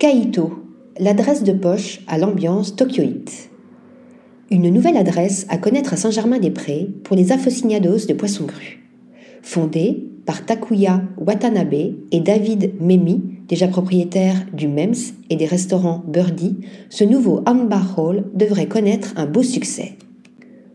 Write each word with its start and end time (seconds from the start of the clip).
Kaito, 0.00 0.64
l'adresse 0.98 1.44
de 1.44 1.52
poche 1.52 2.00
à 2.06 2.16
l'ambiance 2.16 2.74
tokyoïte. 2.74 3.50
Une 4.50 4.70
nouvelle 4.70 4.96
adresse 4.96 5.44
à 5.50 5.58
connaître 5.58 5.92
à 5.92 5.96
Saint-Germain-des-Prés 5.98 6.88
pour 7.04 7.16
les 7.16 7.32
afosignados 7.32 8.06
de 8.06 8.14
poissons 8.14 8.46
crus. 8.46 8.78
Fondée 9.42 10.08
par 10.24 10.46
Takuya 10.46 11.02
Watanabe 11.18 11.96
et 12.12 12.20
David 12.20 12.80
Memi, 12.80 13.22
déjà 13.46 13.68
propriétaire 13.68 14.46
du 14.54 14.68
MEMS 14.68 15.12
et 15.28 15.36
des 15.36 15.44
restaurants 15.44 16.02
Birdie, 16.08 16.56
ce 16.88 17.04
nouveau 17.04 17.42
Ambar 17.44 17.98
Hall 17.98 18.24
devrait 18.32 18.68
connaître 18.68 19.12
un 19.16 19.26
beau 19.26 19.42
succès. 19.42 19.98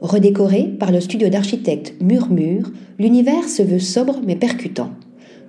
Redécoré 0.00 0.62
par 0.78 0.92
le 0.92 1.00
studio 1.00 1.28
d'architecte 1.28 1.94
Murmure, 2.00 2.70
l'univers 3.00 3.48
se 3.48 3.64
veut 3.64 3.80
sobre 3.80 4.20
mais 4.24 4.36
percutant. 4.36 4.92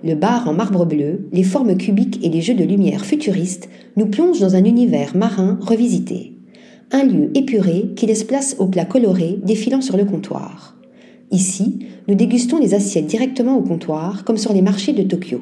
Le 0.04 0.16
bar 0.16 0.48
en 0.48 0.54
marbre 0.54 0.86
bleu, 0.86 1.28
les 1.34 1.44
formes 1.44 1.76
cubiques 1.76 2.24
et 2.24 2.30
les 2.30 2.42
jeux 2.42 2.54
de 2.54 2.64
lumière 2.64 3.06
futuristes 3.06 3.70
nous 3.98 4.06
plongent 4.06 4.40
dans 4.40 4.56
un 4.56 4.64
univers 4.64 5.16
marin 5.16 5.60
revisité. 5.62 6.34
Un 6.92 7.04
lieu 7.04 7.32
épuré 7.36 7.92
qui 7.96 8.06
laisse 8.06 8.24
place 8.24 8.56
aux 8.60 8.68
plats 8.68 8.86
colorés 8.86 9.40
défilant 9.43 9.82
sur 9.82 9.98
le 9.98 10.06
comptoir. 10.06 10.78
Ici, 11.32 11.80
nous 12.07 12.16
dégustons 12.16 12.60
les 12.60 12.74
assiettes 12.74 13.07
directement 13.07 13.57
au 13.57 13.62
comptoir, 13.62 14.24
comme 14.24 14.38
sur 14.38 14.54
les 14.54 14.62
marchés 14.62 14.93
de 14.93 15.04
Tokyo. 15.04 15.42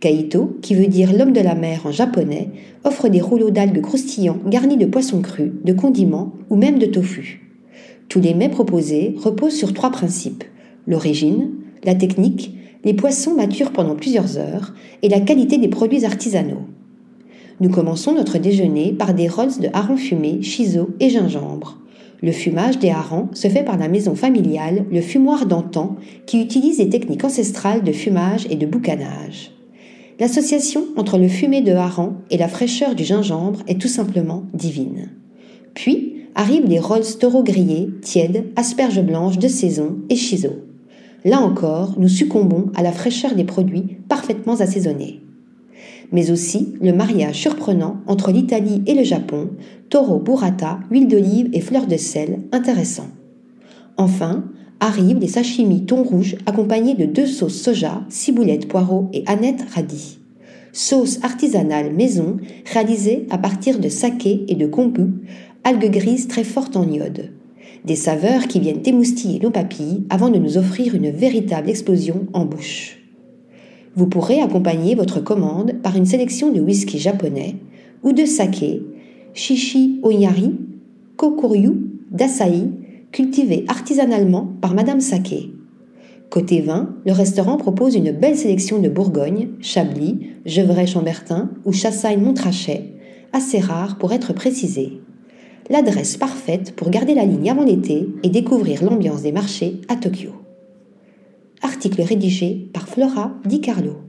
Kaito, 0.00 0.58
qui 0.60 0.74
veut 0.74 0.86
dire 0.86 1.12
l'homme 1.12 1.32
de 1.32 1.40
la 1.40 1.54
mer 1.54 1.86
en 1.86 1.92
japonais, 1.92 2.50
offre 2.84 3.08
des 3.08 3.20
rouleaux 3.20 3.50
d'algues 3.50 3.80
croustillants 3.80 4.38
garnis 4.46 4.76
de 4.76 4.86
poissons 4.86 5.22
crus, 5.22 5.52
de 5.64 5.72
condiments 5.72 6.32
ou 6.50 6.56
même 6.56 6.78
de 6.78 6.86
tofu. 6.86 7.48
Tous 8.08 8.20
les 8.20 8.34
mets 8.34 8.50
proposés 8.50 9.14
reposent 9.18 9.56
sur 9.56 9.72
trois 9.72 9.90
principes 9.90 10.44
l'origine, 10.86 11.50
la 11.84 11.94
technique 11.94 12.54
les 12.84 12.94
poissons 12.94 13.34
maturent 13.34 13.72
pendant 13.72 13.94
plusieurs 13.94 14.38
heures 14.38 14.74
et 15.02 15.08
la 15.08 15.20
qualité 15.20 15.58
des 15.58 15.68
produits 15.68 16.04
artisanaux. 16.04 16.62
Nous 17.60 17.70
commençons 17.70 18.14
notre 18.14 18.38
déjeuner 18.38 18.92
par 18.92 19.14
des 19.14 19.28
rolls 19.28 19.60
de 19.60 19.68
harengs 19.72 19.96
fumés, 19.96 20.42
chiso 20.42 20.90
et 21.00 21.08
gingembre. 21.08 21.78
Le 22.22 22.32
fumage 22.32 22.78
des 22.78 22.90
harengs 22.90 23.28
se 23.34 23.48
fait 23.48 23.64
par 23.64 23.76
la 23.76 23.88
maison 23.88 24.14
familiale, 24.14 24.86
le 24.90 25.00
fumoir 25.00 25.46
d'antan, 25.46 25.96
qui 26.26 26.40
utilise 26.40 26.78
des 26.78 26.88
techniques 26.88 27.24
ancestrales 27.24 27.84
de 27.84 27.92
fumage 27.92 28.46
et 28.50 28.56
de 28.56 28.66
boucanage. 28.66 29.52
L'association 30.18 30.84
entre 30.96 31.18
le 31.18 31.28
fumé 31.28 31.60
de 31.60 31.72
hareng 31.72 32.14
et 32.30 32.38
la 32.38 32.48
fraîcheur 32.48 32.94
du 32.94 33.04
gingembre 33.04 33.60
est 33.66 33.80
tout 33.80 33.88
simplement 33.88 34.44
divine. 34.54 35.10
Puis 35.74 36.14
arrivent 36.34 36.68
les 36.68 36.78
rolls 36.78 37.18
taureaux 37.20 37.42
grillés, 37.42 37.90
tièdes, 38.00 38.46
asperges 38.56 39.02
blanches 39.02 39.38
de 39.38 39.48
saison 39.48 39.98
et 40.08 40.16
chiso. 40.16 40.63
Là 41.24 41.40
encore, 41.40 41.94
nous 41.98 42.08
succombons 42.08 42.70
à 42.74 42.82
la 42.82 42.92
fraîcheur 42.92 43.34
des 43.34 43.44
produits 43.44 43.96
parfaitement 44.08 44.60
assaisonnés. 44.60 45.20
Mais 46.12 46.30
aussi 46.30 46.74
le 46.82 46.92
mariage 46.92 47.40
surprenant 47.40 47.96
entre 48.06 48.30
l'Italie 48.30 48.82
et 48.86 48.94
le 48.94 49.04
Japon, 49.04 49.48
taureau 49.88 50.18
burrata, 50.18 50.80
huile 50.90 51.08
d'olive 51.08 51.48
et 51.54 51.62
fleurs 51.62 51.86
de 51.86 51.96
sel, 51.96 52.40
intéressant. 52.52 53.08
Enfin, 53.96 54.44
arrivent 54.80 55.18
les 55.18 55.28
sashimi 55.28 55.86
thon 55.86 56.02
rouge 56.02 56.36
accompagnés 56.44 56.94
de 56.94 57.06
deux 57.06 57.26
sauces 57.26 57.62
soja, 57.62 58.02
ciboulette 58.10 58.68
poireau 58.68 59.08
et 59.14 59.24
aneth 59.26 59.64
radis. 59.74 60.18
Sauce 60.72 61.20
artisanale 61.22 61.94
maison 61.94 62.36
réalisée 62.70 63.26
à 63.30 63.38
partir 63.38 63.78
de 63.78 63.88
saké 63.88 64.44
et 64.48 64.56
de 64.56 64.66
kombu, 64.66 65.06
algues 65.62 65.90
grises 65.90 66.28
très 66.28 66.44
fortes 66.44 66.76
en 66.76 66.86
iode 66.86 67.30
des 67.84 67.96
saveurs 67.96 68.48
qui 68.48 68.60
viennent 68.60 68.82
émoustiller 68.84 69.40
nos 69.40 69.50
papilles 69.50 70.04
avant 70.08 70.30
de 70.30 70.38
nous 70.38 70.56
offrir 70.56 70.94
une 70.94 71.10
véritable 71.10 71.68
explosion 71.68 72.26
en 72.32 72.44
bouche. 72.46 72.98
Vous 73.94 74.06
pourrez 74.06 74.40
accompagner 74.40 74.94
votre 74.94 75.20
commande 75.20 75.74
par 75.82 75.96
une 75.96 76.06
sélection 76.06 76.50
de 76.50 76.60
whisky 76.60 76.98
japonais 76.98 77.56
ou 78.02 78.12
de 78.12 78.24
saké, 78.24 78.82
shishi 79.34 80.00
onyari, 80.02 80.54
kokuryu, 81.16 81.72
d'asahi, 82.10 82.70
cultivés 83.12 83.64
artisanalement 83.68 84.48
par 84.60 84.74
Madame 84.74 85.00
Saké. 85.00 85.50
Côté 86.30 86.60
vin, 86.60 86.96
le 87.06 87.12
restaurant 87.12 87.56
propose 87.56 87.94
une 87.94 88.10
belle 88.10 88.36
sélection 88.36 88.80
de 88.80 88.88
Bourgogne, 88.88 89.50
Chablis, 89.60 90.18
Gevrey-Chambertin 90.46 91.50
ou 91.64 91.72
Chassagne-Montrachet, 91.72 92.94
assez 93.32 93.60
rares 93.60 93.98
pour 93.98 94.12
être 94.12 94.32
précisés 94.32 95.03
l'adresse 95.70 96.16
parfaite 96.16 96.74
pour 96.76 96.90
garder 96.90 97.14
la 97.14 97.24
ligne 97.24 97.50
avant 97.50 97.64
l'été 97.64 98.08
et 98.22 98.28
découvrir 98.28 98.84
l'ambiance 98.84 99.22
des 99.22 99.32
marchés 99.32 99.80
à 99.88 99.96
Tokyo. 99.96 100.30
Article 101.62 102.02
rédigé 102.02 102.68
par 102.72 102.88
Flora 102.88 103.32
Di 103.44 103.60
Carlo. 103.60 104.03